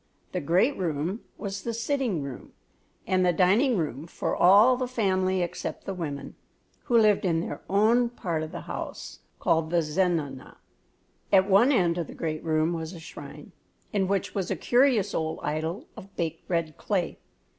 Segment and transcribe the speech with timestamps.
[0.31, 2.53] The great room was the sitting room
[3.05, 6.33] and dining room for all the family except the women,
[6.85, 10.57] who lived in their own part of the house, called the zenana.
[11.31, 13.51] At one end of the great room was a shrine,
[13.93, 17.19] in which was a curious old idol of baked red clay.